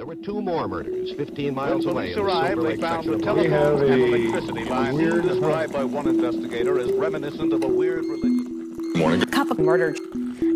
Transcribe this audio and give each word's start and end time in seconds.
There 0.00 0.06
were 0.06 0.16
two 0.16 0.40
more 0.40 0.66
murders 0.66 1.12
15 1.12 1.54
miles 1.54 1.84
When 1.84 1.94
away 1.94 2.14
police 2.14 2.16
arrived, 2.16 2.62
they 2.62 2.76
found 2.78 3.06
the 3.06 3.12
of 3.12 3.20
Los 3.20 3.36
telephones 3.36 3.82
and 3.82 3.90
Angeles. 3.90 4.20
electricity 4.22 4.64
lines 4.64 5.28
described 5.28 5.72
by 5.74 5.84
one 5.84 6.08
investigator 6.08 6.78
as 6.78 6.90
reminiscent 6.92 7.52
of 7.52 7.62
a 7.62 7.68
weird 7.68 8.06
religious. 8.06 9.30
Couple 9.30 9.60
murdered. 9.60 10.00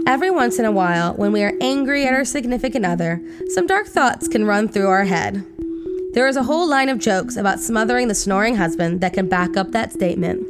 Every 0.06 0.30
once 0.30 0.58
in 0.58 0.64
a 0.64 0.72
while, 0.72 1.12
when 1.16 1.30
we 1.30 1.42
are 1.42 1.52
angry 1.60 2.06
at 2.06 2.14
our 2.14 2.24
significant 2.24 2.86
other, 2.86 3.20
some 3.48 3.66
dark 3.66 3.86
thoughts 3.86 4.28
can 4.28 4.46
run 4.46 4.66
through 4.66 4.88
our 4.88 5.04
head. 5.04 5.44
There 6.14 6.26
is 6.26 6.38
a 6.38 6.44
whole 6.44 6.66
line 6.66 6.88
of 6.88 6.98
jokes 6.98 7.36
about 7.36 7.60
smothering 7.60 8.08
the 8.08 8.14
snoring 8.14 8.56
husband 8.56 9.02
that 9.02 9.12
can 9.12 9.28
back 9.28 9.58
up 9.58 9.72
that 9.72 9.92
statement. 9.92 10.42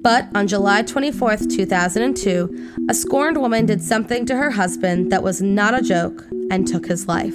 But 0.00 0.28
on 0.32 0.46
July 0.46 0.84
24th, 0.84 1.50
2002, 1.50 2.76
a 2.88 2.94
scorned 2.94 3.38
woman 3.38 3.66
did 3.66 3.82
something 3.82 4.26
to 4.26 4.36
her 4.36 4.52
husband 4.52 5.10
that 5.10 5.24
was 5.24 5.42
not 5.42 5.76
a 5.76 5.82
joke 5.82 6.28
and 6.52 6.68
took 6.68 6.86
his 6.86 7.08
life. 7.08 7.34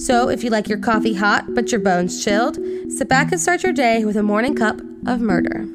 So, 0.00 0.30
if 0.30 0.42
you 0.42 0.48
like 0.48 0.66
your 0.66 0.78
coffee 0.78 1.12
hot 1.12 1.54
but 1.54 1.70
your 1.70 1.80
bones 1.80 2.24
chilled, 2.24 2.58
sit 2.88 3.06
back 3.06 3.32
and 3.32 3.40
start 3.40 3.62
your 3.62 3.74
day 3.74 4.02
with 4.02 4.16
a 4.16 4.22
morning 4.22 4.54
cup 4.54 4.80
of 5.06 5.20
murder. 5.20 5.66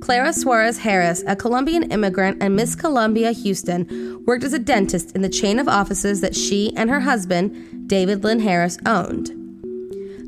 Clara 0.00 0.32
Suarez 0.32 0.78
Harris, 0.78 1.24
a 1.26 1.34
Colombian 1.34 1.90
immigrant 1.90 2.40
and 2.40 2.54
Miss 2.54 2.76
Colombia 2.76 3.32
Houston, 3.32 4.24
worked 4.26 4.44
as 4.44 4.52
a 4.52 4.60
dentist 4.60 5.16
in 5.16 5.22
the 5.22 5.28
chain 5.28 5.58
of 5.58 5.66
offices 5.66 6.20
that 6.20 6.36
she 6.36 6.72
and 6.76 6.88
her 6.88 7.00
husband, 7.00 7.88
David 7.88 8.22
Lynn 8.22 8.38
Harris, 8.38 8.78
owned. 8.86 9.32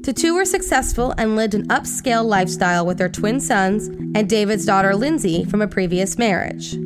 The 0.05 0.13
two 0.13 0.35
were 0.35 0.45
successful 0.45 1.15
and 1.17 1.37
lived 1.37 1.55
an 1.55 1.69
upscale 1.69 2.25
lifestyle 2.25 2.85
with 2.85 2.99
their 2.99 3.09
twin 3.09 3.39
sons 3.39 3.87
and 3.87 4.29
David's 4.29 4.67
daughter 4.67 4.97
Lindsay 4.97 5.45
from 5.45 5.63
a 5.63 5.69
previous 5.69 6.19
marriage. 6.19 6.77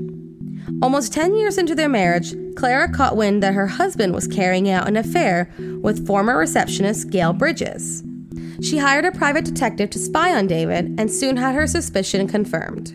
Almost 0.83 1.13
10 1.13 1.35
years 1.37 1.59
into 1.59 1.75
their 1.75 1.89
marriage, 1.89 2.35
Clara 2.57 2.91
caught 2.91 3.17
wind 3.17 3.43
that 3.43 3.55
her 3.55 3.67
husband 3.67 4.15
was 4.15 4.27
carrying 4.27 4.69
out 4.69 4.89
an 4.89 4.97
affair 4.97 5.51
with 5.81 6.07
former 6.07 6.37
receptionist 6.37 7.11
Gail 7.11 7.33
Bridges. 7.33 8.03
She 8.61 8.79
hired 8.79 9.05
a 9.05 9.13
private 9.13 9.45
detective 9.45 9.91
to 9.91 9.99
spy 9.99 10.35
on 10.35 10.47
David 10.47 10.99
and 10.99 11.11
soon 11.11 11.37
had 11.37 11.55
her 11.55 11.67
suspicion 11.67 12.27
confirmed. 12.27 12.95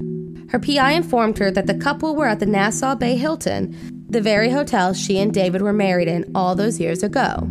Her 0.51 0.59
PI 0.59 0.91
informed 0.91 1.37
her 1.37 1.49
that 1.51 1.67
the 1.67 1.73
couple 1.73 2.15
were 2.15 2.27
at 2.27 2.39
the 2.39 2.45
Nassau 2.45 2.95
Bay 2.95 3.15
Hilton, 3.15 3.75
the 4.09 4.21
very 4.21 4.49
hotel 4.49 4.93
she 4.93 5.17
and 5.19 5.33
David 5.33 5.61
were 5.61 5.71
married 5.71 6.09
in 6.09 6.29
all 6.35 6.55
those 6.55 6.79
years 6.79 7.03
ago. 7.03 7.49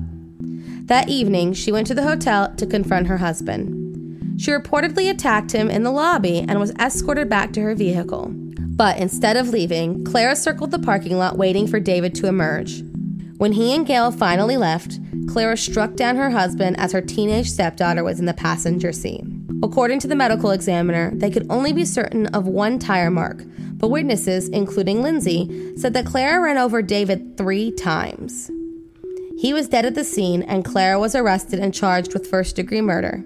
That 0.85 1.09
evening, 1.09 1.55
she 1.55 1.73
went 1.73 1.87
to 1.87 1.95
the 1.95 2.03
hotel 2.03 2.55
to 2.57 2.67
confront 2.67 3.07
her 3.07 3.19
husband. 3.19 4.41
She 4.41 4.51
reportedly 4.51 5.09
attacked 5.09 5.53
him 5.53 5.71
in 5.71 5.83
the 5.83 5.91
lobby 5.91 6.41
and 6.41 6.59
was 6.59 6.73
escorted 6.73 7.29
back 7.31 7.53
to 7.53 7.63
her 7.63 7.75
vehicle. 7.75 8.35
But 8.81 8.97
instead 8.97 9.37
of 9.37 9.51
leaving, 9.51 10.07
Clara 10.07 10.35
circled 10.35 10.71
the 10.71 10.79
parking 10.79 11.19
lot 11.19 11.37
waiting 11.37 11.67
for 11.67 11.79
David 11.79 12.15
to 12.15 12.29
emerge. 12.29 12.83
When 13.37 13.53
he 13.53 13.75
and 13.75 13.87
Gail 13.87 14.11
finally 14.11 14.57
left, 14.57 14.99
Clara 15.29 15.59
struck 15.59 15.97
down 15.97 16.17
her 16.17 16.31
husband 16.31 16.81
as 16.81 16.93
her 16.93 17.03
teenage 17.03 17.51
stepdaughter 17.51 18.03
was 18.03 18.21
in 18.21 18.25
the 18.25 18.33
passenger 18.33 18.91
seat. 18.91 19.23
According 19.63 19.99
to 20.01 20.09
the 20.09 20.17
medical 20.17 20.51
examiner, 20.51 21.11
they 21.13 21.29
could 21.29 21.47
only 21.51 21.75
be 21.75 21.85
certain 21.85 22.29
of 22.29 22.47
one 22.47 22.79
tire 22.79 23.11
mark, 23.11 23.45
but 23.75 23.91
witnesses, 23.91 24.49
including 24.49 25.03
Lindsay, 25.03 25.75
said 25.77 25.93
that 25.93 26.07
Clara 26.07 26.41
ran 26.41 26.57
over 26.57 26.81
David 26.81 27.37
three 27.37 27.73
times. 27.73 28.51
He 29.37 29.53
was 29.53 29.69
dead 29.69 29.85
at 29.85 29.95
the 29.95 30.05
scene, 30.05 30.43
and 30.45 30.65
Clara 30.65 30.99
was 30.99 31.15
arrested 31.15 31.61
and 31.61 31.75
charged 31.75 32.15
with 32.15 32.27
first 32.27 32.57
degree 32.57 32.81
murder. 32.81 33.23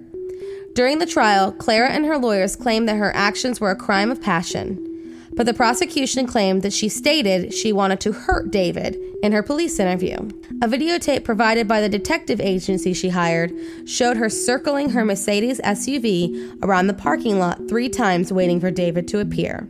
During 0.75 0.99
the 0.99 1.07
trial, 1.07 1.53
Clara 1.53 1.91
and 1.91 2.07
her 2.07 2.19
lawyers 2.19 2.57
claimed 2.57 2.89
that 2.89 2.97
her 2.97 3.15
actions 3.15 3.61
were 3.61 3.71
a 3.71 3.77
crime 3.77 4.11
of 4.11 4.21
passion. 4.21 4.91
But 5.37 5.47
the 5.47 5.55
prosecution 5.55 6.27
claimed 6.27 6.63
that 6.63 6.73
she 6.73 6.89
stated 6.89 7.53
she 7.53 7.73
wanted 7.73 8.01
to 8.01 8.13
hurt 8.13 8.51
David 8.51 8.97
in 9.23 9.33
her 9.33 9.43
police 9.43 9.79
interview. 9.81 10.17
A 10.63 10.69
videotape 10.69 11.25
provided 11.25 11.67
by 11.67 11.81
the 11.81 11.89
detective 11.89 12.41
agency 12.41 12.93
she 12.93 13.09
hired 13.09 13.53
showed 13.85 14.17
her 14.17 14.29
circling 14.29 14.91
her 14.91 15.05
Mercedes 15.05 15.61
SUV 15.61 16.59
around 16.63 16.87
the 16.87 16.95
parking 16.95 17.39
lot 17.39 17.69
three 17.69 17.89
times 17.89 18.33
waiting 18.33 18.61
for 18.61 18.71
David 18.71 19.09
to 19.09 19.19
appear, 19.19 19.69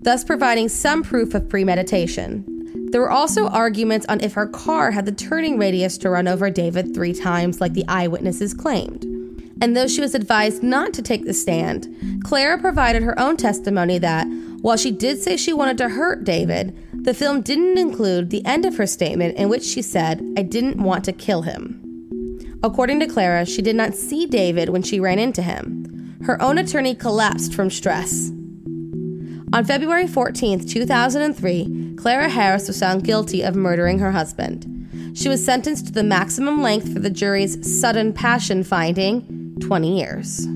thus 0.00 0.24
providing 0.24 0.68
some 0.68 1.02
proof 1.02 1.34
of 1.34 1.48
premeditation. 1.48 2.44
There 2.90 3.00
were 3.00 3.10
also 3.10 3.48
arguments 3.48 4.06
on 4.08 4.20
if 4.20 4.34
her 4.34 4.46
car 4.46 4.92
had 4.92 5.04
the 5.04 5.12
turning 5.12 5.58
radius 5.58 5.98
to 5.98 6.10
run 6.10 6.28
over 6.28 6.48
David 6.48 6.94
three 6.94 7.12
times, 7.12 7.60
like 7.60 7.74
the 7.74 7.84
eyewitnesses 7.88 8.54
claimed. 8.54 9.04
And 9.60 9.76
though 9.76 9.88
she 9.88 10.00
was 10.00 10.14
advised 10.14 10.62
not 10.62 10.94
to 10.94 11.02
take 11.02 11.24
the 11.24 11.34
stand, 11.34 12.22
Clara 12.22 12.58
provided 12.58 13.02
her 13.02 13.18
own 13.18 13.36
testimony 13.36 13.98
that, 13.98 14.26
while 14.64 14.78
she 14.78 14.90
did 14.90 15.20
say 15.20 15.36
she 15.36 15.52
wanted 15.52 15.76
to 15.76 15.90
hurt 15.90 16.24
David, 16.24 16.74
the 16.94 17.12
film 17.12 17.42
didn't 17.42 17.76
include 17.76 18.30
the 18.30 18.42
end 18.46 18.64
of 18.64 18.78
her 18.78 18.86
statement 18.86 19.36
in 19.36 19.50
which 19.50 19.62
she 19.62 19.82
said, 19.82 20.26
I 20.38 20.42
didn't 20.42 20.78
want 20.78 21.04
to 21.04 21.12
kill 21.12 21.42
him. 21.42 22.58
According 22.62 23.00
to 23.00 23.06
Clara, 23.06 23.44
she 23.44 23.60
did 23.60 23.76
not 23.76 23.94
see 23.94 24.24
David 24.24 24.70
when 24.70 24.82
she 24.82 24.98
ran 24.98 25.18
into 25.18 25.42
him. 25.42 26.16
Her 26.24 26.40
own 26.40 26.56
attorney 26.56 26.94
collapsed 26.94 27.52
from 27.52 27.68
stress. 27.68 28.30
On 29.52 29.66
February 29.66 30.06
14, 30.06 30.66
2003, 30.66 31.96
Clara 31.98 32.30
Harris 32.30 32.66
was 32.66 32.80
found 32.80 33.04
guilty 33.04 33.42
of 33.42 33.54
murdering 33.54 33.98
her 33.98 34.12
husband. 34.12 34.64
She 35.14 35.28
was 35.28 35.44
sentenced 35.44 35.88
to 35.88 35.92
the 35.92 36.02
maximum 36.02 36.62
length 36.62 36.90
for 36.90 37.00
the 37.00 37.10
jury's 37.10 37.58
sudden 37.78 38.14
passion 38.14 38.64
finding 38.64 39.58
20 39.60 39.98
years. 39.98 40.48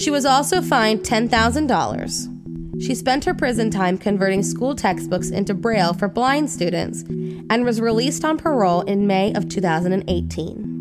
She 0.00 0.10
was 0.10 0.24
also 0.24 0.62
fined 0.62 1.00
$10,000. 1.00 2.33
She 2.80 2.94
spent 2.94 3.24
her 3.24 3.34
prison 3.34 3.70
time 3.70 3.98
converting 3.98 4.42
school 4.42 4.74
textbooks 4.74 5.30
into 5.30 5.54
Braille 5.54 5.94
for 5.94 6.08
blind 6.08 6.50
students 6.50 7.02
and 7.02 7.64
was 7.64 7.80
released 7.80 8.24
on 8.24 8.36
parole 8.36 8.82
in 8.82 9.06
May 9.06 9.32
of 9.34 9.48
2018. 9.48 10.74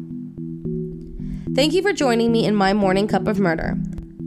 Thank 1.56 1.74
you 1.74 1.82
for 1.84 1.94
joining 1.94 2.32
me 2.32 2.46
in 2.46 2.56
my 2.56 2.74
morning 2.74 3.08
cup 3.08 3.28
of 3.28 3.40
murder. 3.40 3.78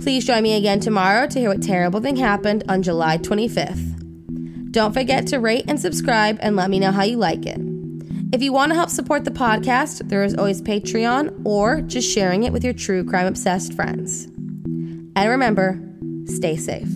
Please 0.00 0.24
join 0.24 0.42
me 0.42 0.54
again 0.54 0.78
tomorrow 0.78 1.26
to 1.26 1.38
hear 1.40 1.48
what 1.48 1.62
terrible 1.62 2.00
thing 2.00 2.16
happened 2.16 2.62
on 2.68 2.82
July 2.82 3.18
25th. 3.18 4.70
Don't 4.70 4.92
forget 4.92 5.26
to 5.28 5.40
rate 5.40 5.64
and 5.66 5.80
subscribe 5.80 6.38
and 6.40 6.54
let 6.54 6.70
me 6.70 6.78
know 6.78 6.92
how 6.92 7.02
you 7.02 7.16
like 7.16 7.46
it. 7.46 7.58
If 8.32 8.42
you 8.42 8.52
want 8.52 8.70
to 8.70 8.76
help 8.76 8.90
support 8.90 9.24
the 9.24 9.30
podcast, 9.30 10.08
there 10.08 10.22
is 10.22 10.34
always 10.34 10.60
Patreon 10.60 11.42
or 11.44 11.80
just 11.80 12.12
sharing 12.12 12.42
it 12.42 12.52
with 12.52 12.62
your 12.62 12.74
true 12.74 13.04
crime 13.04 13.26
obsessed 13.26 13.72
friends. 13.72 14.26
And 15.16 15.28
remember, 15.30 15.80
stay 16.26 16.56
safe. 16.56 16.95